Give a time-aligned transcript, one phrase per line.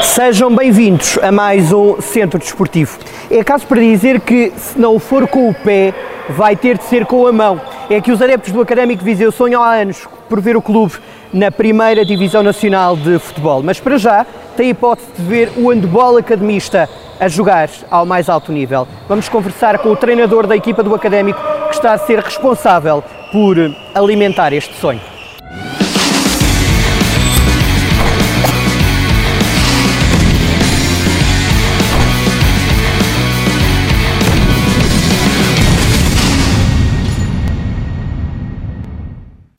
[0.00, 2.98] Sejam bem-vindos a mais um Centro Desportivo.
[3.30, 5.92] É caso para dizer que, se não for com o pé,
[6.30, 7.60] vai ter de ser com a mão.
[7.90, 10.94] É que os adeptos do Académico Viseu sonham há anos por ver o clube
[11.32, 14.24] na primeira Divisão Nacional de Futebol, mas para já
[14.56, 16.88] tem a hipótese de ver o handball academista
[17.20, 18.88] a jogar ao mais alto nível.
[19.08, 23.56] Vamos conversar com o treinador da equipa do Académico que está a ser responsável por
[23.94, 25.11] alimentar este sonho.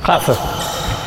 [0.03, 0.35] Rafa,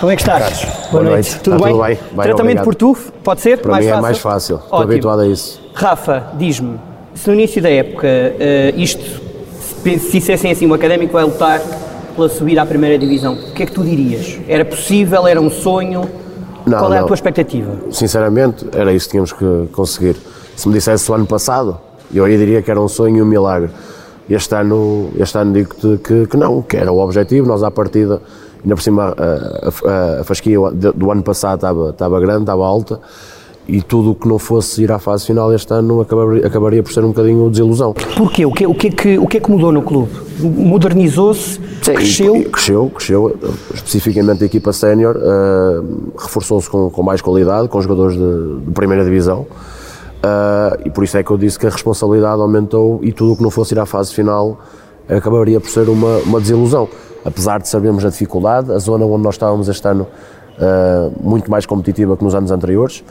[0.01, 0.43] como é que estás?
[0.65, 1.39] Carlos, boa noite.
[1.41, 1.75] Tudo, Está bem?
[1.75, 1.95] tudo bem?
[1.97, 2.65] Bem, Tratamento obrigado.
[2.65, 3.59] por tufo, pode ser?
[3.59, 4.93] Para mim é mais fácil, estou Ótimo.
[4.93, 5.61] habituado a isso.
[5.75, 6.79] Rafa, diz-me,
[7.15, 9.05] se no início da época eh, isto,
[9.83, 11.61] se, se dissessem assim, o Académico vai lutar
[12.15, 14.39] pela subida à primeira divisão, o que é que tu dirias?
[14.49, 15.27] Era possível?
[15.27, 16.09] Era um sonho?
[16.67, 17.07] Não, Qual é a não.
[17.07, 17.73] tua expectativa?
[17.91, 20.17] Sinceramente, era isso que tínhamos que conseguir.
[20.57, 21.79] Se me dissesse o ano passado,
[22.13, 23.69] eu aí diria que era um sonho e um milagre.
[24.29, 27.47] Este ano, este ano digo-te que, que não, que era o objetivo.
[27.47, 28.21] Nós, à partida,
[28.67, 33.01] ainda por cima, a, a, a fasquia do ano passado estava, estava grande, estava alta,
[33.69, 36.93] e tudo o que não fosse ir à fase final este ano acabaria, acabaria por
[36.93, 37.93] ser um bocadinho desilusão.
[37.93, 38.45] Porquê?
[38.45, 40.11] O que, o que, é que, o que é que mudou no clube?
[40.41, 41.59] Modernizou-se?
[41.83, 42.37] Cresceu?
[42.37, 43.37] E- Cresceu, cresceu.
[43.75, 45.81] Especificamente a equipa sénior eh,
[46.19, 49.47] reforçou-se com, com mais qualidade, com jogadores de, de primeira divisão.
[50.23, 53.37] Eh, e por isso é que eu disse que a responsabilidade aumentou e tudo o
[53.37, 54.59] que não fosse ir à fase final
[55.09, 56.88] acabaria por ser uma, uma desilusão.
[57.24, 60.07] Apesar de sabermos a dificuldade, a zona onde nós estávamos este ano
[60.59, 63.04] eh, muito mais competitiva que nos anos anteriores.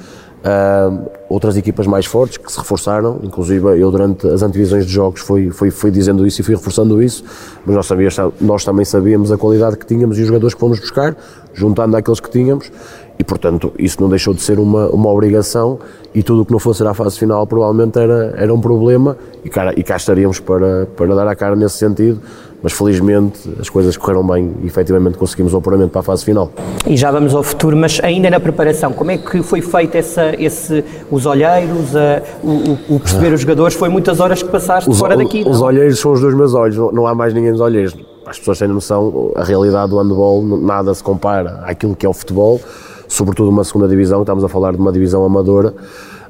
[0.46, 5.22] Uh, outras equipas mais fortes que se reforçaram, inclusive eu durante as antevisões de jogos
[5.22, 7.24] fui, fui, fui dizendo isso e fui reforçando isso,
[7.66, 10.80] mas nós, sabíamos, nós também sabíamos a qualidade que tínhamos e os jogadores que fomos
[10.80, 11.18] buscar,
[11.52, 12.72] juntando àqueles que tínhamos,
[13.18, 15.80] e portanto isso não deixou de ser uma, uma obrigação
[16.14, 19.50] e tudo o que não fosse à fase final provavelmente era, era um problema e
[19.50, 22.20] cá, e cá estaríamos para, para dar a cara nesse sentido,
[22.62, 26.50] mas felizmente as coisas correram bem e efetivamente conseguimos o apuramento para a fase final.
[26.88, 30.34] E já vamos ao futuro, mas ainda na preparação, como é que foi feito essa,
[30.42, 33.76] esse, os olheiros, a- o, o- perceber os jogadores?
[33.76, 35.68] Foi muitas horas que passaste Os, fora daqui, os não?
[35.68, 37.96] olheiros são os dois meus olhos, não, não há mais ninguém nos olheiros.
[38.26, 42.14] As pessoas terem noção, a realidade do handball nada se compara àquilo que é o
[42.14, 42.60] futebol,
[43.08, 45.74] sobretudo uma segunda divisão, estamos a falar de uma divisão amadora.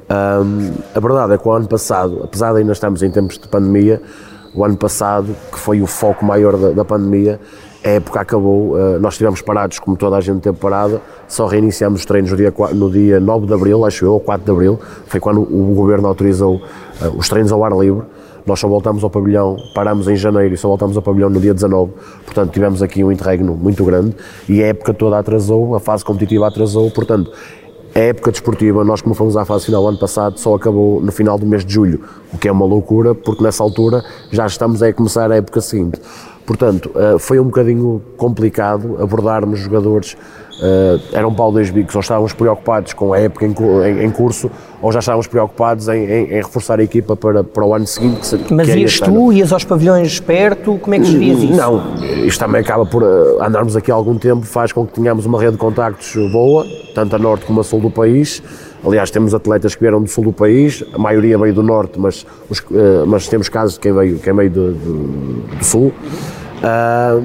[0.09, 3.47] Ahm, a verdade é que o ano passado, apesar de ainda estarmos em tempos de
[3.47, 4.02] pandemia,
[4.53, 7.40] o ano passado, que foi o foco maior da, da pandemia,
[7.84, 12.00] a época acabou, ah, nós estivemos parados, como toda a gente teve parada, só reiniciamos
[12.00, 14.80] os treinos no dia, no dia 9 de Abril, acho eu, ou 4 de Abril,
[15.06, 16.62] foi quando o Governo autorizou
[17.00, 18.03] ah, os treinos ao ar livre,
[18.45, 21.53] nós só voltamos ao pavilhão, paramos em janeiro e só voltamos ao pavilhão no dia
[21.53, 21.91] 19,
[22.25, 24.16] portanto tivemos aqui um interregno muito grande
[24.47, 27.31] e a época toda atrasou, a fase competitiva atrasou, portanto
[27.95, 31.38] a época desportiva, nós como fomos à fase final ano passado, só acabou no final
[31.38, 32.01] do mês de julho,
[32.34, 36.01] o que é uma loucura, porque nessa altura já estamos a começar a época seguinte.
[36.45, 40.17] Portanto, eh, foi um bocadinho complicado abordarmos jogadores,
[40.61, 44.49] eh, eram Paulo dois bicos, ou estávamos preocupados com a época em, em- em curso,
[44.81, 48.38] ou já estávamos preocupados em, em- reforçar a equipa para, para o ano seguinte.
[48.38, 49.13] Que, Mas que é ias ano.
[49.13, 51.53] tu, ias aos pavilhões perto, como é que gerias isso?
[51.55, 51.81] Não,
[52.25, 55.39] isto também acaba por eh, andarmos aqui há algum tempo, faz com que tenhamos uma
[55.39, 58.41] rede de contactos boa, tanto a norte como a sul do país.
[58.85, 62.25] Aliás, temos atletas que vieram do sul do país, a maioria veio do norte, mas,
[62.49, 65.91] os, eh, mas temos casos de quem veio, quem veio do, do- do sul.
[66.63, 67.19] Ah,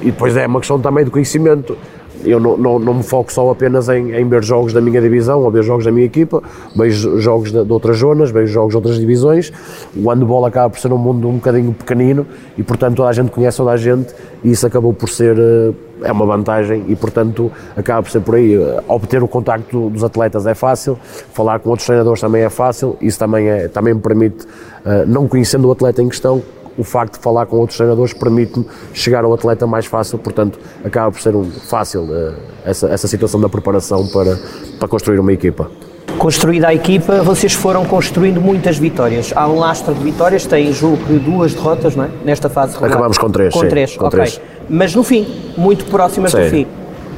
[0.00, 1.76] e depois é uma questão também de conhecimento.
[2.24, 5.42] Eu não, não, não me foco só apenas em, em ver jogos da minha divisão
[5.42, 6.42] ou ver jogos da minha equipa,
[6.74, 9.52] vejo jogos de, de outras zonas, vejo jogos de outras divisões.
[9.96, 13.30] O handball acaba por ser um mundo um bocadinho pequenino e, portanto, toda a gente
[13.30, 15.72] conhece toda a gente e isso acabou por ser eh,
[16.04, 18.54] é uma vantagem e, portanto, acaba por ser por aí.
[18.54, 20.98] Eh, Obter o contacto dos atletas é fácil,
[21.32, 24.46] falar com outros treinadores também é fácil, isso também, é, também me permite,
[24.84, 26.42] eh, não conhecendo o atleta em questão,
[26.76, 31.10] o facto de falar com outros treinadores permite-me chegar ao atleta mais fácil, portanto, acaba
[31.10, 32.32] por ser um, fácil eh,
[32.64, 34.38] essa, essa situação da preparação para,
[34.78, 35.70] para construir uma equipa.
[36.18, 39.32] Construída a equipa, vocês foram construindo muitas vitórias.
[39.34, 42.10] Há um lastro de vitórias, tem julgo que duas derrotas, não é?
[42.24, 42.92] Nesta fase regular.
[42.92, 44.18] Acabámos com três, Com sim, três, com ok.
[44.20, 44.40] três.
[44.68, 45.26] Mas no fim,
[45.56, 46.66] muito próximas do Sim, fim.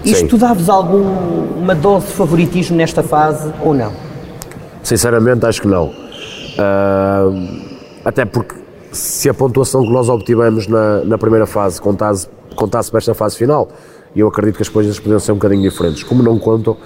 [0.05, 3.93] Isto davas alguma dose de favoritismo nesta fase ou não?
[4.83, 5.93] Sinceramente, acho que não.
[6.59, 7.31] Ah,
[8.05, 8.55] até porque
[8.95, 13.37] se a pontuação que nós obtivemos na, na primeira fase contasse, contasse para esta fase
[13.37, 13.69] final,
[14.15, 16.05] eu acredito que as coisas poderiam ser um bocadinho diferentes.
[16.05, 16.77] Como não contam,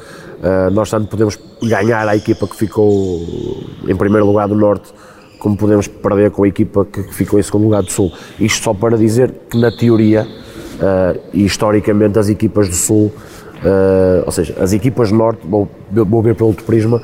[0.43, 3.21] ah, nós tanto podemos ganhar a equipa que ficou
[3.87, 4.93] em primeiro lugar do Norte,
[5.39, 8.11] como podemos perder com a equipa que ficou em segundo lugar do Sul.
[8.41, 10.27] Isto só para dizer que, na teoria,
[10.81, 13.13] ah, e historicamente, as equipas do Sul,
[13.63, 17.03] ah, ou seja, as equipas do Norte, vou, vou ver pelo outro prisma,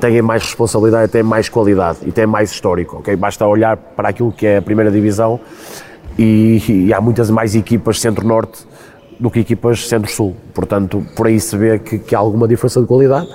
[0.00, 3.14] têm mais responsabilidade, têm mais qualidade e têm mais histórico, ok?
[3.16, 5.40] Basta olhar para aquilo que é a primeira divisão
[6.18, 8.66] e, e há muitas mais equipas centro-norte
[9.18, 12.86] do que equipas centro-sul, portanto, por aí se vê que, que há alguma diferença de
[12.86, 13.28] qualidade.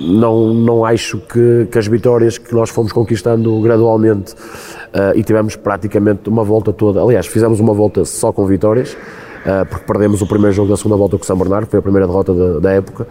[0.00, 5.56] Não, não acho que, que as vitórias que nós fomos conquistando gradualmente uh, e tivemos
[5.56, 10.26] praticamente uma volta toda, aliás, fizemos uma volta só com vitórias, uh, porque perdemos o
[10.26, 12.70] primeiro jogo da segunda volta com o São Bernardo, foi a primeira derrota da, da
[12.70, 13.08] época,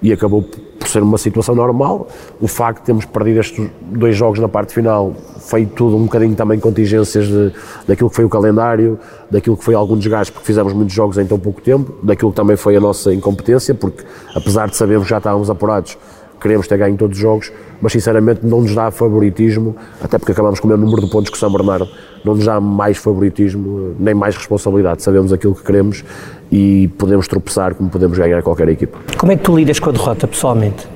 [0.00, 0.42] e acabou
[0.92, 2.06] ser uma situação normal.
[2.40, 6.34] O facto de termos perdido estes dois jogos na parte final foi tudo um bocadinho
[6.34, 7.52] também contingências de,
[7.86, 8.98] daquilo que foi o calendário,
[9.30, 12.36] daquilo que foi algum desgaste, porque fizemos muitos jogos em tão pouco tempo, daquilo que
[12.36, 14.04] também foi a nossa incompetência, porque
[14.34, 15.98] apesar de sabermos que já estávamos apurados,
[16.40, 20.58] queremos ter ganho todos os jogos, mas sinceramente não nos dá favoritismo, até porque acabamos
[20.58, 21.88] com o mesmo número de pontos que o São Bernardo,
[22.24, 25.02] não nos dá mais favoritismo, nem mais responsabilidade.
[25.02, 26.04] Sabemos aquilo que queremos
[26.50, 28.98] e podemos tropeçar como podemos ganhar qualquer equipa.
[29.16, 30.86] Como é que tu lidas com a derrota pessoalmente?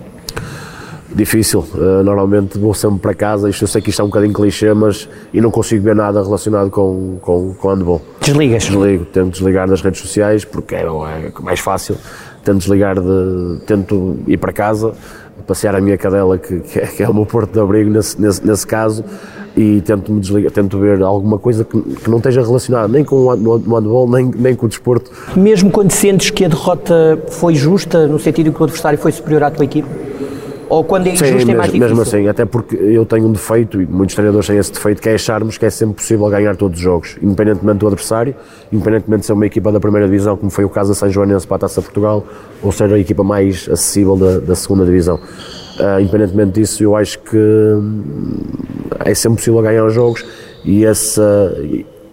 [1.14, 4.34] Difícil, uh, normalmente vou sempre para casa, isto eu sei que isto é um bocadinho
[4.34, 8.02] clichê, mas e não consigo ver nada relacionado com, com, com handball.
[8.20, 8.64] Desligas?
[8.64, 11.96] Desligo, tento desligar das redes sociais porque é, é mais fácil,
[12.44, 14.92] tento desligar de, tento ir para casa,
[15.46, 18.20] passear a minha cadela, que, que, é, que é o meu porto de abrigo nesse,
[18.20, 19.02] nesse, nesse caso,
[19.56, 23.16] e tento me desligar, tento ver alguma coisa que, que não esteja relacionada nem com
[23.16, 25.10] o handball, nem, nem com o desporto.
[25.34, 29.44] Mesmo quando sentes que a derrota foi justa, no sentido que o adversário foi superior
[29.44, 29.88] à tua equipe?
[30.68, 31.80] Ou quando é injusto Sim, é mais mesmo, difícil?
[31.80, 35.08] mesmo assim, até porque eu tenho um defeito, e muitos treinadores têm esse defeito, que
[35.08, 38.34] é acharmos que é sempre possível ganhar todos os jogos, independentemente do adversário,
[38.72, 41.46] independentemente de ser uma equipa da primeira divisão, como foi o caso da São Joanense
[41.46, 42.26] para a Taça Portugal,
[42.62, 45.20] ou ser a equipa mais acessível da, da segunda divisão.
[45.78, 48.40] Uh, independentemente disso, eu acho que hum,
[49.10, 50.24] é sempre possível ganhar os jogos
[50.64, 51.56] e essa,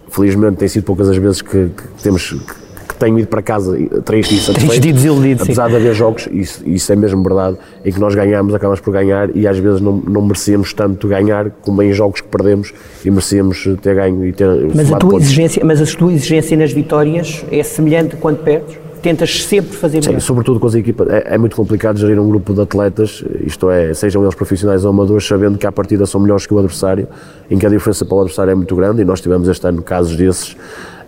[0.08, 2.64] felizmente, tem sido poucas as vezes que, que temos que
[2.94, 5.44] que tenho ido para casa triste e satisfeito, Triste e desiludido, sim.
[5.44, 8.92] apesar de haver jogos, isso, isso é mesmo verdade, em que nós ganhamos, acabamos por
[8.92, 12.72] ganhar e às vezes não, não merecíamos tanto ganhar como em jogos que perdemos
[13.04, 15.26] e merecíamos ter ganho e ter Mas a, tua pontos.
[15.26, 18.83] exigência, mas a tua exigência nas vitórias é semelhante quando perdes?
[19.04, 20.20] Tentas sempre fazer Sim, melhor?
[20.22, 23.92] sobretudo com as equipas, é, é muito complicado gerir um grupo de atletas, isto é,
[23.92, 27.06] sejam eles profissionais ou amadores, sabendo que à partida são melhores que o adversário,
[27.50, 29.82] em que a diferença para o adversário é muito grande e nós tivemos este ano
[29.82, 30.56] casos desses,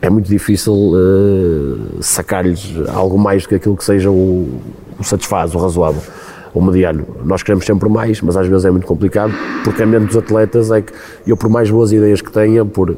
[0.02, 4.60] é muito difícil eh, sacar-lhes algo mais do que aquilo que seja o,
[4.98, 6.02] o satisfaz, o razoável,
[6.52, 7.06] o mediano.
[7.24, 9.32] Nós queremos sempre mais, mas às vezes é muito complicado,
[9.64, 10.92] porque a mente dos atletas é que
[11.26, 12.94] eu, por mais boas ideias que tenha, por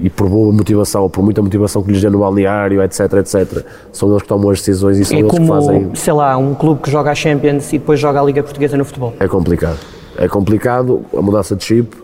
[0.00, 3.64] e por boa motivação, ou por muita motivação que lhes dê no balneário, etc, etc,
[3.92, 5.90] são eles que tomam as decisões e são É eles que como, fazem.
[5.94, 8.84] sei lá, um clube que joga a Champions e depois joga a Liga Portuguesa no
[8.84, 9.12] futebol.
[9.18, 9.78] É complicado.
[10.16, 11.96] É complicado a mudança de chip.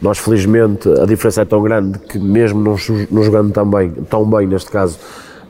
[0.00, 2.76] Nós, felizmente, a diferença é tão grande que, mesmo não,
[3.10, 4.96] não jogando tão bem, tão bem neste caso,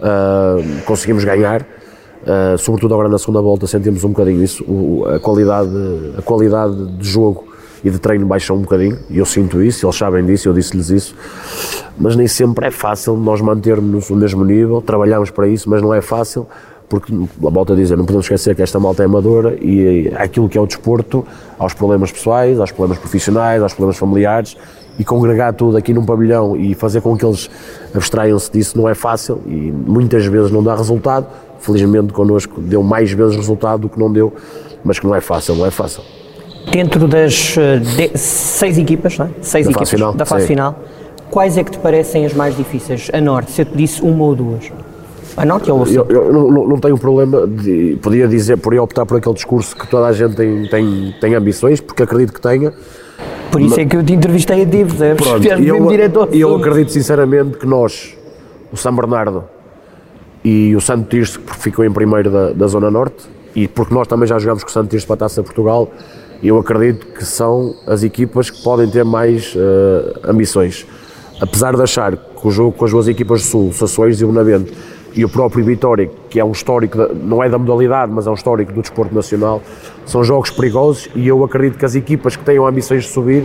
[0.00, 0.56] ah,
[0.87, 1.67] conseguimos ganhar.
[2.26, 4.64] Ah, sobretudo agora na segunda volta sentimos um bocadinho isso.
[4.64, 5.70] O- a, qualidade,
[6.19, 7.47] a qualidade de jogo
[7.84, 8.98] e de treino baixou um bocadinho.
[9.10, 11.14] E eu sinto isso, eles sabem disso, eu disse-lhes isso.
[11.98, 14.80] Mas nem sempre é fácil nós mantermos no mesmo nível.
[14.80, 16.46] Trabalhamos para isso, mas não é fácil
[16.88, 20.48] porque, a volta a dizer, não podemos esquecer que esta malta é amadora e aquilo
[20.48, 21.25] que é o desporto,
[21.58, 24.56] aos problemas pessoais, aos problemas profissionais, aos problemas familiares,
[24.98, 27.48] e congregar tudo aqui num pavilhão e fazer com que eles
[27.94, 31.26] abstraiam-se disso não é fácil e muitas vezes não dá resultado.
[31.60, 34.32] Felizmente connosco deu mais vezes resultado do que não deu,
[34.84, 36.02] mas que não é fácil, não é fácil.
[36.73, 39.29] Dentro das eh, de- seis equipas, é?
[39.41, 40.48] Seis Da fase equipas final, da fase sim.
[40.48, 40.79] final,
[41.31, 43.10] quais é que te parecem as mais difíceis?
[43.13, 44.70] A Norte, se eu te disse uma ou duas.
[45.37, 45.94] A Norte ou a Sul?
[45.94, 49.87] Eu, eu não, não- tenho problema, de, podia dizer, podia optar por aquele discurso que
[49.89, 52.72] toda a gente tem, tem, tem ambições, porque acredito que tenha,
[53.51, 55.27] Por isso é que eu te entrevistei a ti, percebes?
[55.27, 58.15] Pronto, e eu, eu acredito sinceramente que nós,
[58.72, 59.44] o São Bernardo
[60.44, 64.06] e o Santo Tirso, que ficou em primeiro da, da Zona Norte, e porque nós
[64.08, 65.89] também já jogamos com o Santo Tirso para a Taça Portugal,
[66.42, 70.86] eu acredito que são as equipas que podem ter mais eh, ambições.
[71.40, 74.32] Apesar de achar que o jogo com as duas equipas do Sul, Sassueiros e o
[75.14, 78.34] e o próprio Vitória, que é um histórico, não é da modalidade, mas é um
[78.34, 79.62] histórico do desporto nacional,
[80.06, 83.44] são jogos perigosos e eu acredito que as equipas que tenham ambições de subir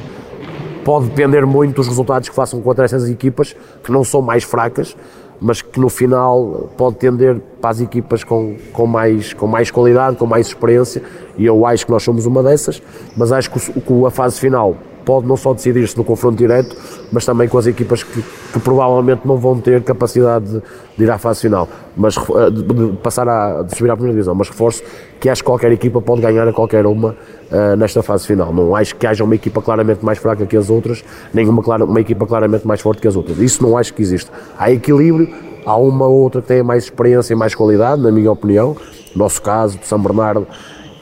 [0.83, 4.95] pode depender muito dos resultados que façam contra essas equipas, que não são mais fracas,
[5.43, 10.15] mas que no final pode tender para as equipas com, com, mais, com mais qualidade,
[10.15, 11.03] com mais experiência,
[11.37, 12.81] e eu acho que nós somos uma dessas,
[13.17, 16.77] mas acho que, o- que a fase final pode não só decidir-se no confronto direto,
[17.11, 18.21] mas também com as equipas que,
[18.53, 20.61] que provavelmente não vão ter capacidade de,
[20.97, 24.13] de ir à fase final, mas eh, de, de passar a de subir à primeira
[24.13, 24.81] divisão, mas reforço
[25.19, 27.17] que acho que qualquer equipa pode ganhar a qualquer uma
[27.53, 28.51] eh, nesta fase final.
[28.51, 31.85] Não acho que haja uma equipa claramente mais fraca que as outras, nem uma, clara,
[31.85, 33.37] uma equipa claramente mais forte que as outras.
[33.37, 34.31] Isso não acho que existe.
[34.57, 35.29] Há equilíbrio,
[35.65, 38.75] há uma ou outra que tenha mais experiência e mais qualidade, na minha opinião,
[39.15, 40.47] no nosso caso, de São Bernardo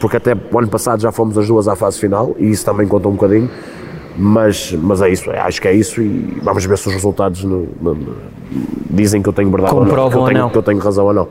[0.01, 2.87] porque até o ano passado já fomos as duas à fase final e isso também
[2.87, 3.49] conta um bocadinho.
[4.17, 7.69] Mas, mas é isso, acho que é isso e vamos ver se os resultados no,
[7.81, 8.15] no, no,
[8.89, 10.49] dizem que eu tenho verdade Comprovam ou não, que eu, ou tenho, não.
[10.49, 11.27] que eu tenho razão ou não.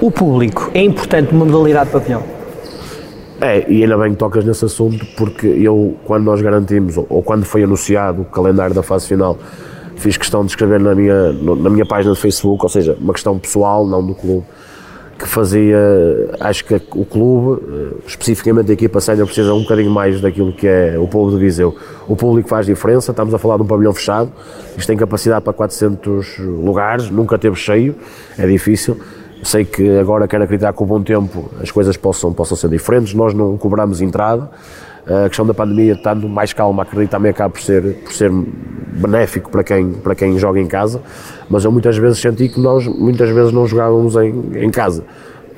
[0.00, 2.24] O público é importante numa modalidade de pavilhão.
[3.40, 7.22] É, e ainda bem que tocas nesse assunto, porque eu, quando nós garantimos, ou, ou
[7.22, 9.36] quando foi anunciado o calendário da fase final,
[9.96, 13.38] fiz questão de escrever na minha, na minha página de Facebook, ou seja, uma questão
[13.38, 14.44] pessoal, não do clube,
[15.18, 15.78] que fazia,
[16.40, 20.66] acho que o clube, eh, especificamente a equipa sénior, precisa um bocadinho mais daquilo que
[20.66, 21.74] é o povo de Viseu.
[22.08, 24.32] O público faz diferença, estamos a falar de um pavilhão fechado,
[24.76, 27.94] isto tem capacidade para 400 lugares, nunca teve cheio,
[28.36, 28.98] é difícil.
[29.44, 32.68] Sei que agora quero acreditar que com o bom tempo as coisas possam, possam ser
[32.70, 34.50] diferentes, nós não cobramos entrada,
[35.06, 39.50] a questão da pandemia, estando mais calma, acredito também acaba por ser, por ser benéfico
[39.50, 41.02] para quem, para quem joga em casa,
[41.48, 45.04] mas eu muitas vezes senti que nós muitas vezes não jogávamos em, em casa.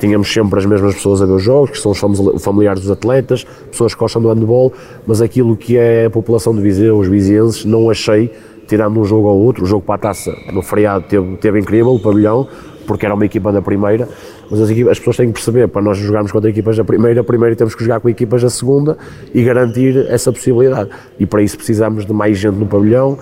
[0.01, 2.91] Tínhamos sempre as mesmas pessoas a ver os jogos, que são os fami- familiares dos
[2.91, 4.73] atletas, pessoas que gostam do handball,
[5.07, 8.33] mas aquilo que é a população de Viseu, os vizienses, não achei,
[8.67, 11.95] tirando um jogo ou outro, o jogo para a taça no feriado teve, teve incrível,
[11.95, 12.47] o pavilhão,
[12.87, 14.09] porque era uma equipa da primeira,
[14.51, 17.25] mas as, equipas, as pessoas têm que perceber, para nós jogarmos contra equipas da primeira,
[17.25, 18.97] primeiro temos que jogar com equipas da segunda
[19.35, 20.91] e garantir essa possibilidade.
[21.19, 23.19] E para isso precisamos de mais gente no pavilhão.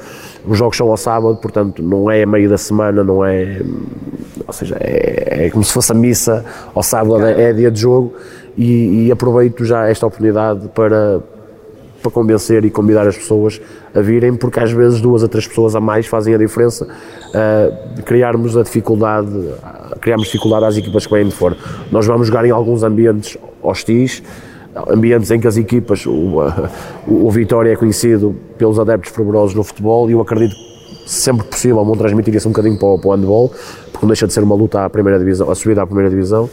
[0.46, 3.62] Os jogos são ao sábado, portanto não é meio da semana, não é.
[4.46, 7.80] Ou seja, é, é como se fosse a missa ao sábado, é, é dia de
[7.80, 8.12] jogo
[8.56, 11.20] e, e aproveito já esta oportunidade para,
[12.04, 13.61] para convencer e convidar as pessoas
[13.94, 18.02] a virem, porque às vezes duas a três pessoas a mais fazem a diferença, uh,
[18.02, 19.30] criarmos a dificuldade,
[20.02, 21.56] criarmos dificuldade às equipas que vêm de fora.
[21.90, 24.23] Nós vamos jogar em alguns ambientes hostis,
[24.88, 26.40] ambientes em que as equipas, o,
[27.08, 31.46] o, o Vitória é conhecido pelos adeptos fervorosos no futebol e eu acredito que sempre
[31.46, 33.49] possível vão transmitir isso um bocadinho para o, para o handball,
[33.92, 36.50] porque não deixa de ser uma luta à primeira divisão, a subida à primeira divisão.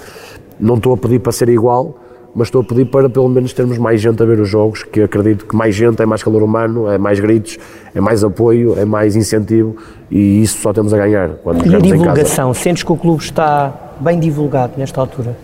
[0.57, 1.97] Não estou a pedir para ser igual,
[2.35, 5.01] mas estou a pedir para pelo menos termos mais gente a ver os jogos, que
[5.01, 7.57] acredito que mais gente é mais calor humano, é mais gritos,
[7.93, 9.75] é mais apoio, é mais incentivo
[10.09, 12.53] e isso só temos a ganhar quando E a divulgação?
[12.53, 15.35] Sentes que o clube está bem divulgado nesta altura?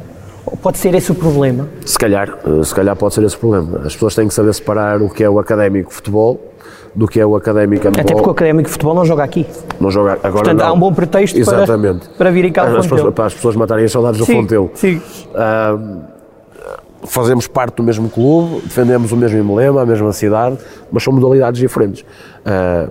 [0.45, 1.67] Ou pode ser esse o problema?
[1.85, 3.79] Se calhar, eh, se calhar pode ser esse o problema.
[3.85, 6.39] As pessoas têm que saber separar o que é o académico futebol
[6.95, 7.85] do que é o académico.
[7.87, 9.45] Até porque o Académico Futebol não joga aqui.
[9.79, 10.65] não joga agora Portanto, não.
[10.67, 12.09] há um bom pretexto para- Exatamente.
[12.17, 14.71] para virem cá ao As- Para as pessoas matarem as saudades do Fontelo.
[14.73, 14.99] sim.
[17.03, 20.57] Fazemos parte do mesmo clube, defendemos o mesmo emblema, a mesma cidade,
[20.91, 22.05] mas são modalidades diferentes.
[22.45, 22.89] Ah,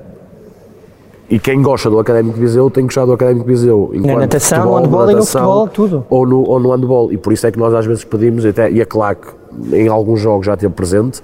[1.28, 3.90] e quem gosta do Académico Viseu tem que gostar do Académico Viseu.
[3.92, 6.06] enquanto natação, futebol, no handball e no natação, futebol, tudo.
[6.08, 7.12] Ou no, ou no handball.
[7.12, 9.26] E por isso é que nós às vezes pedimos, e até, e a CLAC
[9.72, 11.20] em alguns jogos já esteve presente,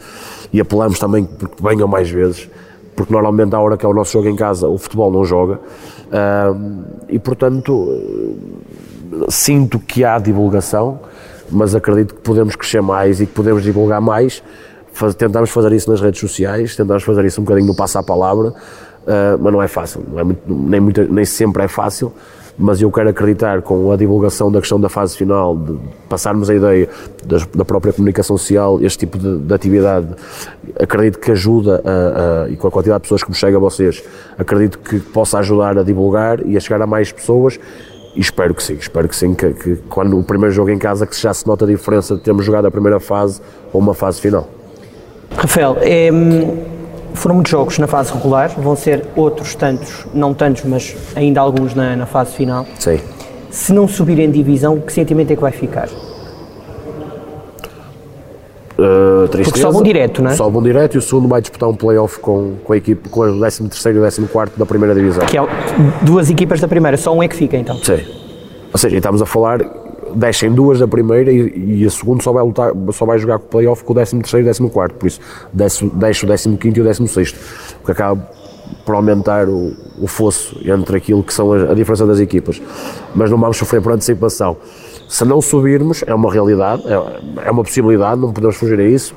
[0.53, 2.51] e apelamos também porque venham mais vezes,
[2.97, 5.61] porque normalmente à hora que é o nosso jogo em casa o futebol não joga.
[6.11, 6.53] Ah,
[7.09, 7.89] e portanto
[9.29, 10.99] sinto que há divulgação,
[11.53, 14.43] mas acredito que podemos crescer mais e que podemos divulgar mais.
[14.93, 18.03] Faz- tentamos fazer isso nas redes sociais, tentamos fazer isso um bocadinho no passo à
[18.03, 18.53] palavra,
[19.07, 22.13] ah, mas não é fácil, não é muito- nem, muita- nem sempre é fácil.
[22.59, 25.75] Mas eu quero acreditar com a divulgação da questão da fase final, de
[26.07, 26.87] passarmos a ideia
[27.25, 30.09] das- da própria comunicação social, este tipo de, de atividade,
[30.79, 33.61] acredito que ajuda, a- a- e com a quantidade de pessoas que me chega a
[33.61, 34.05] vocês,
[34.39, 37.59] acredito que possa ajudar a divulgar e a chegar a mais pessoas
[38.15, 41.07] e espero que sim, espero que sim, que, que quando o primeiro jogo em casa
[41.07, 43.41] que já se nota a diferença de termos jogado a primeira fase
[43.73, 44.49] ou uma fase final.
[45.37, 46.63] Rafael, em,
[47.15, 51.75] foram muitos jogos na fase regular, vão ser outros tantos, não tantos, mas ainda alguns
[51.75, 52.67] na, na fase final.
[52.79, 53.01] Sim.
[53.51, 55.89] Se não subirem divisão, que sentimento é que vai ficar?
[58.79, 60.35] Uh, tristeza, sobem direto, não é?
[60.35, 63.39] Sobem direto e o segundo vai disputar um play-off com, com a equipe, com o
[63.39, 65.27] 13 e o 14 da primeira divisão.
[65.27, 65.43] Que é
[66.03, 67.77] duas equipas da primeira, só um é que fica então.
[67.77, 68.01] Sim.
[68.73, 69.61] Ou seja, estamos a falar,
[70.15, 73.45] descem duas da primeira e, e a segunda só vai, lutar, só vai jogar com
[73.45, 75.21] o play-off com o 13 e o 14 por isso
[75.53, 75.87] desce,
[76.25, 77.35] desce o 15 e o 16
[77.83, 78.29] o que acaba
[78.85, 82.61] por aumentar o, o fosso entre aquilo que são a, a diferença das equipas.
[83.15, 84.57] Mas não vamos sofrer por antecipação.
[85.13, 89.15] Se não subirmos, é uma realidade, é, é uma possibilidade, não podemos fugir a isso.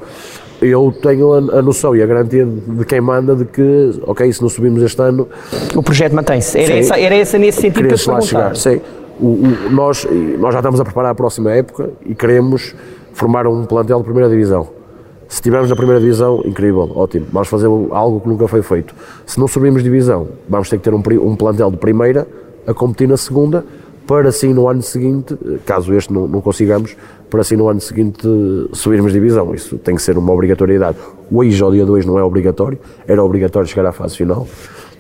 [0.62, 4.42] Eu tenho a, a noção e a garantia de quem manda de que, ok, se
[4.42, 5.26] não subimos este ano,
[5.74, 6.58] O projeto mantém-se.
[6.60, 6.80] Era, Sim.
[6.80, 8.56] essa, era essa nesse sentido que eu te lá chegar.
[8.58, 8.82] Sim,
[9.22, 10.06] o, o- nós,
[10.38, 12.76] nós já estamos a preparar a próxima época e queremos
[13.14, 14.68] formar um plantel de primeira divisão.
[15.30, 17.26] Se estivermos na primeira divisão, incrível, ótimo.
[17.32, 18.94] Vamos fazer algo que nunca foi feito.
[19.26, 22.28] Se não subirmos divisão, vamos ter que ter um, um plantel de primeira
[22.68, 23.64] a competir na segunda,
[24.08, 25.36] para assim no ano seguinte,
[25.66, 26.96] caso este não, não consigamos,
[27.30, 28.28] para assim no ano seguinte
[28.74, 29.54] subirmos divisão.
[29.54, 30.98] Isso tem que ser uma obrigatoriedade.
[31.32, 34.48] Hoje, ao dia 2, não é obrigatório, era obrigatório chegar à fase final.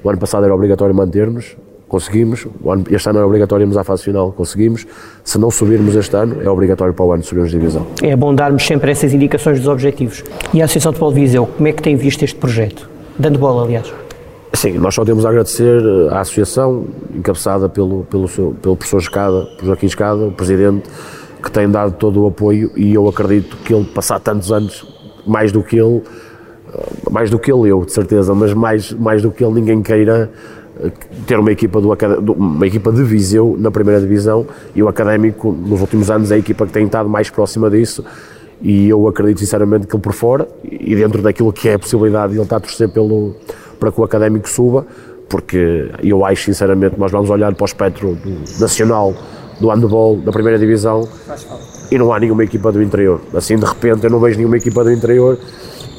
[0.03, 1.55] O ano passado era obrigatório manter-nos,
[1.87, 2.47] Conseguimos,
[2.89, 4.87] este ano é obrigatório irmos à fase final, conseguimos.
[5.23, 7.85] Se não subirmos este ano, é obrigatório para o ano subirmos divisão.
[8.01, 10.23] É bom darmos sempre essas indicações dos objetivos.
[10.53, 12.89] E a Associação de Futebol de Viseu, como é que tem visto este projeto?
[13.17, 14.04] Dando bola, aliás.
[14.53, 18.99] Sim, nós só temos a agradecer eh, à Associação, encabeçada pelo, pelo, seu, pelo professor
[18.99, 20.89] Escada, por Joaquim Escada, o Presidente,
[21.43, 24.87] que tem dado todo o apoio e eu acredito que ele, passar tantos anos,
[25.27, 26.01] mais do que ele,
[26.73, 29.81] eh, mais do que ele eu, de certeza, mas mais, mais do que ele, ninguém
[29.81, 30.31] queira
[31.25, 35.79] ter uma equipa, do, uma equipa de Viseu na primeira divisão e o Académico nos
[35.81, 38.03] últimos anos é a equipa que tem estado mais próxima disso
[38.61, 42.33] e eu acredito sinceramente que ele por fora e dentro daquilo que é a possibilidade
[42.33, 43.35] de ele estar a torcer pelo,
[43.79, 44.85] para que o Académico suba
[45.29, 49.13] porque eu acho sinceramente nós vamos olhar para o espectro do, nacional
[49.59, 51.07] do handball da primeira divisão
[51.91, 53.21] e não há nenhuma equipa do interior.
[53.33, 55.37] Assim de repente eu não vejo nenhuma equipa do interior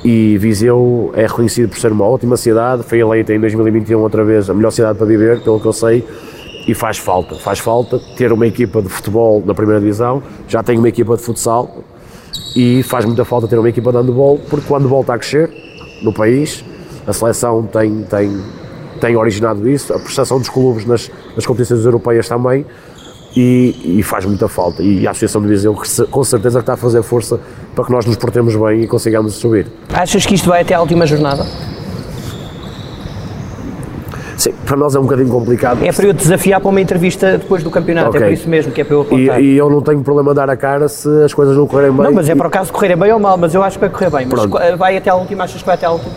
[0.04, 4.48] e Viseu é reconhecido por ser uma ótima cidade, foi eleita em 2021 outra vez
[4.48, 6.04] a melhor cidade para viver, pelo que eu sei,
[6.68, 10.78] e faz falta, faz falta ter uma equipa de futebol na primeira divisão, já tem
[10.78, 11.82] uma equipa de futsal
[12.56, 15.50] e faz muita falta ter uma equipa de handball, porque o handball está a crescer
[16.02, 16.64] no país,
[17.06, 18.42] a seleção tem, tem,
[18.98, 22.64] tem originado isso, a prestação dos clubes nas, nas competições europeias também,
[23.36, 24.82] e, e, faz muita falta.
[24.82, 25.76] E a Associação de Viseu
[26.10, 27.38] com certeza está a fazer força
[27.74, 29.66] para que nós nos portemos bem e consigamos subir.
[29.92, 31.44] Achas que isto vai até a última jornada?
[34.36, 35.82] Sim, para nós é um bocadinho complicado.
[35.82, 38.20] É para eu desafiar para uma entrevista depois do campeonato, okay.
[38.20, 39.40] é por isso mesmo que é para eu apontar.
[39.40, 42.04] E, e, eu não tenho problema dar a cara se as coisas não correrem bem.
[42.04, 43.90] Não, mas é para o caso correrem bem ou mal, mas eu acho que vai
[43.90, 44.26] correr bem.
[44.26, 44.76] Mas Pronto.
[44.76, 46.12] vai até a última, achas que vai até a última?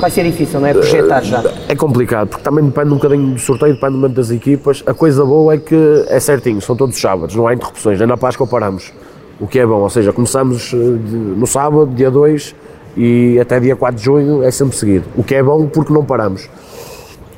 [0.00, 0.74] Vai ser difícil, não é?
[0.74, 1.42] Projetar já.
[1.68, 4.82] É complicado, porque também depende um bocadinho do sorteio, depende do momento das equipas.
[4.86, 8.16] A coisa boa é que é certinho, são todos sábados, não há interrupções, nem na
[8.16, 8.92] Páscoa paramos.
[9.40, 12.54] O que é bom, ou seja, começamos eh, no sábado, dia 2,
[12.96, 15.04] e até dia 4 de junho é sempre seguido.
[15.16, 16.48] O que é bom porque não paramos.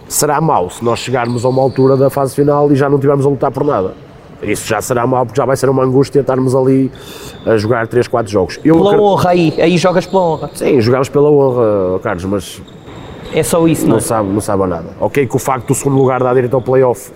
[0.09, 3.27] Será mau se nós chegarmos a uma altura da fase final e já não estivermos
[3.27, 3.93] a lutar por nada.
[4.43, 6.91] Isso já será mau porque já vai ser uma angústia estarmos ali
[7.45, 8.61] a jogar 3, 4 jogos.
[8.65, 10.51] Eu pela honra aí, aí jogas pela honra.
[10.55, 12.63] Sim, jogamos pela honra, Carlos, mas.
[13.35, 14.01] É só isso, não, não é?
[14.01, 14.87] Sabe, não sabe nada.
[15.01, 17.13] Ok, que o facto do segundo lugar dar direito ao playoff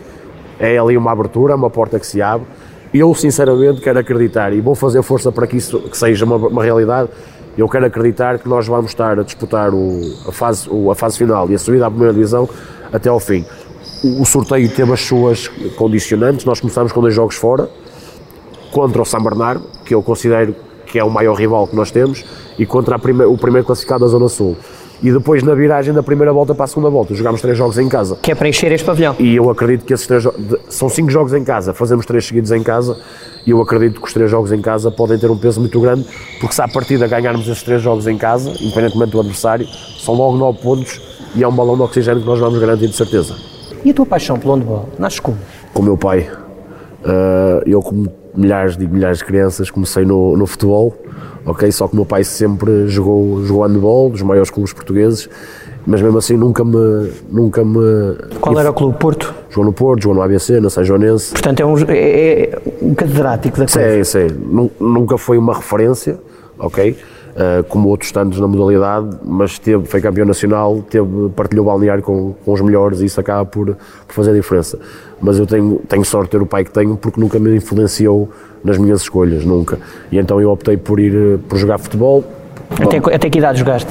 [0.58, 2.46] é ali uma abertura, uma porta que se abre.
[2.92, 6.62] Eu, sinceramente, quero acreditar e vou fazer força para que isso que seja uma, uma
[6.62, 7.08] realidade.
[7.56, 11.18] Eu quero acreditar que nós vamos estar a disputar o, a, fase, o, a fase
[11.18, 12.48] final e a subida à primeira divisão
[12.92, 13.44] até ao fim
[14.02, 16.44] o sorteio teve as suas condicionantes.
[16.44, 17.68] Nós começamos com dois jogos fora,
[18.72, 20.54] contra o São Bernardo, que eu considero
[20.86, 22.24] que é o maior rival que nós temos,
[22.58, 24.56] e contra prime o primeiro classificado da Zona Sul.
[25.02, 27.88] E depois, na viragem da primeira volta para a segunda volta, jogámos três jogos em
[27.88, 28.16] casa.
[28.22, 29.16] Que é para encher este pavilhão.
[29.18, 30.24] E eu acredito que esses três
[30.68, 32.96] são cinco jogos em casa, fazemos três seguidos em casa,
[33.44, 36.06] e eu acredito que os três jogos em casa podem ter um peso muito grande,
[36.38, 39.66] porque se à partida ganharmos esses três jogos em casa, independentemente do adversário,
[39.98, 41.00] são logo nove pontos
[41.34, 43.36] e é um balão de oxigênio que nós vamos garantir de certeza.
[43.84, 44.88] E a tua paixão pelo handball?
[44.98, 45.38] Nasce como?
[45.72, 46.30] Com o meu pai.
[47.04, 50.96] Uh, eu, como milhares de milhares de crianças, comecei no, no futebol,
[51.44, 51.70] ok?
[51.72, 55.28] Só que o meu pai sempre jogou, jogou handball, dos maiores clubes portugueses,
[55.86, 57.10] mas mesmo assim nunca me.
[57.28, 58.96] Nunca me Qual era o clube?
[58.98, 59.34] Porto?
[59.50, 61.32] Jogou no Porto, jogou no ABC, na São Joanense.
[61.32, 64.04] Portanto, é um, é, é um catedrático da coisa.
[64.04, 64.70] Sim, sim.
[64.80, 66.18] Nunca foi uma referência,
[66.58, 66.96] ok?
[67.32, 72.02] Uh, como outros tantos na modalidade, mas teve, foi campeão nacional, teve, partilhou o balneário
[72.02, 73.74] com, com os melhores e isso acaba por,
[74.06, 74.78] por, fazer a diferença.
[75.18, 78.28] Mas eu tenho, tenho sorte de ter o pai que tenho porque nunca me influenciou
[78.62, 79.78] nas minhas escolhas, nunca.
[80.10, 82.22] E então eu optei por ir eh, por jogar futebol.
[82.70, 83.90] Até, até que idade jogaste?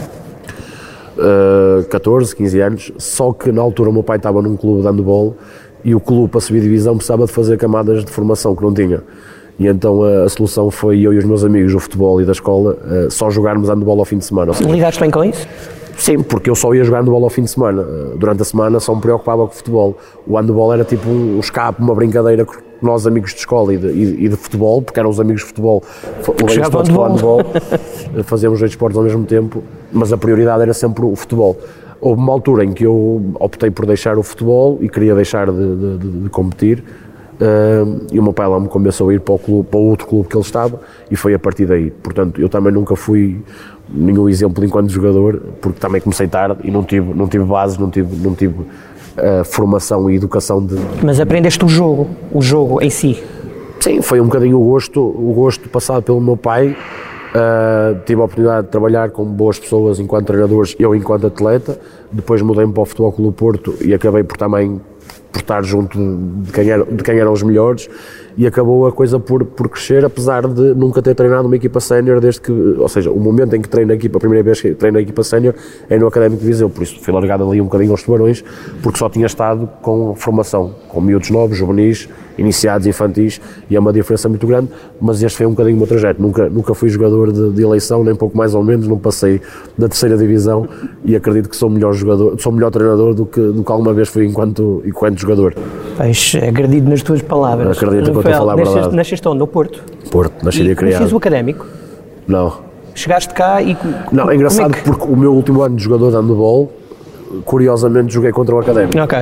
[1.17, 4.88] Uh, 14, 15 anos, só que na altura o meu pai estava num clube de
[4.88, 5.36] handball
[5.84, 9.01] e o clube para subir divisão precisava de fazer camadas de formação que não tinha.
[9.62, 12.32] E então a, a, solução foi eu e os meus amigos do futebol e da
[12.32, 14.52] escola uh, só jogarmos handball ao fim de semana.
[14.60, 15.47] Lidaste bem com isso?
[15.95, 17.84] Sim, porque eu só ia jogar handball ao fim de semana.
[17.84, 19.97] Uh, durante a semana só me preocupava com o futebol.
[20.26, 23.88] O handball era tipo um, escape, uma brincadeira com nós amigos de escola e de,
[23.89, 25.84] e, e de futebol, porque eram os amigos de futebol,
[26.41, 27.41] levei todos para o handball,
[28.26, 31.56] fazíamos dois esportes ao mesmo tempo, mas a prioridade era sempre o futebol.
[32.00, 35.76] Houve uma altura em que eu optei por deixar o futebol e queria deixar de,
[35.76, 36.84] de, de, de competir,
[37.41, 40.06] Uh, e o meu pai lá me convenceu a ir para o, clube, para outro
[40.06, 41.89] clube que ele estava e foi a partir daí.
[41.89, 43.41] Portanto, eu também nunca fui
[43.89, 47.89] nenhum exemplo enquanto jogador, porque também comecei tarde e não tive, não tive base, não
[47.89, 50.75] tive, não tive uh, formação e educação de.
[51.04, 53.21] Mas aprendeste o jogo, o jogo em si?
[53.80, 56.77] Sim, foi um bocadinho o gosto, o gosto passado pelo meu pai.
[57.34, 61.80] Uh, tive a oportunidade de trabalhar com boas pessoas enquanto treinadores, eu enquanto atleta.
[62.12, 64.80] Depois mudei-me para o Futebol Clube Porto e acabei por também
[65.32, 67.89] por estar junto de quem, era, de quem eram os melhores
[68.38, 72.20] e acabou a coisa por, por crescer, apesar de nunca ter treinado uma equipa sénior
[72.20, 74.74] desde que, ou seja, o momento em que treino a equipa, a primeira vez que
[74.74, 75.54] treino a equipa sénior
[75.89, 78.44] é no Académico de Viseu, por isso fui largado ali um bocadinho aos tubarões,
[78.82, 83.39] porque só tinha estado com formação, com miúdos novos, juvenis, iniciados, infantis,
[83.70, 86.50] e é uma diferença muito grande, mas este foi um bocadinho o meu trajeto, nunca,
[86.50, 89.41] nunca fui jogador de, de eleição, nem pouco mais ou menos, não passei
[89.78, 90.67] da terceira divisão
[91.06, 94.08] e acredito que sou melhor jogador, sou melhor treinador do que, do que alguma vez
[94.10, 95.54] fui enquanto, enquanto jogador.
[95.98, 97.78] Pois, acredito nas tuas palavras.
[97.78, 99.39] Acredito que eu estou a falar nasceste, onde?
[99.39, 99.82] No Porto?
[100.10, 101.12] Porto, nasci E criado.
[101.13, 101.65] o académico?
[102.28, 102.54] Não.
[102.94, 103.78] Chegaste cá e.
[104.12, 106.72] Não, é engraçado como é que- porque o meu último ano de jogador de handball,
[107.46, 108.98] curiosamente joguei contra o Académico.
[109.00, 109.17] Ok.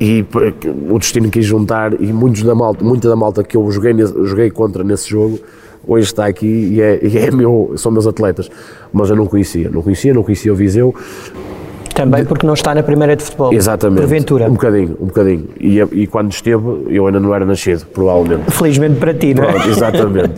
[0.00, 0.52] E p-
[0.90, 4.50] o destino quis juntar e muitos da malta, muita da malta que eu joguei, joguei
[4.50, 5.38] contra nesse jogo,
[5.86, 8.50] hoje está aqui e, é, e é meu, são meus atletas.
[8.92, 10.94] Mas eu não conhecia, não conhecia, não conhecia o Viseu.
[11.94, 13.52] Também porque não está na primeira de futebol.
[13.52, 14.00] Exatamente.
[14.00, 14.46] Porventura.
[14.50, 15.44] Um bocadinho, um bocadinho.
[15.60, 18.50] E, e quando esteve, eu ainda não era nascido, provavelmente.
[18.50, 19.52] Felizmente para ti, não é?
[19.52, 20.32] Pronto, exatamente.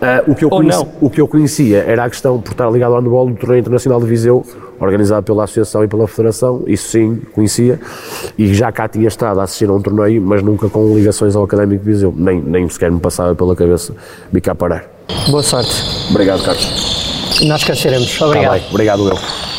[0.00, 0.88] Ah, o, que eu conheci- não.
[1.02, 4.00] o que eu conhecia era a questão, por estar ligado ao handball, do torneio internacional
[4.00, 4.46] de Viseu,
[4.80, 7.80] organizado pela Associação e pela Federação, isso sim, conhecia,
[8.36, 11.44] e já cá tinha estado a assistir a um torneio, mas nunca com ligações ao
[11.44, 13.94] Académico de Viseu, nem, nem sequer me passava pela cabeça
[14.32, 14.84] vir cá parar.
[15.28, 15.70] Boa sorte.
[16.10, 17.40] Obrigado, Carlos.
[17.42, 18.18] Nós cá seremos.
[18.18, 18.52] Tá Obrigado.
[18.52, 19.53] bem, obrigado eu.